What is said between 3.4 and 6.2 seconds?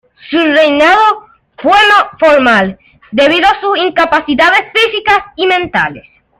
a sus incapacidades físicas y mentales.